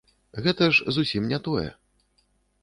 Гэта 0.45 0.69
ж 0.77 0.87
зусім 0.95 1.29
не 1.35 1.39
тое. 1.49 1.67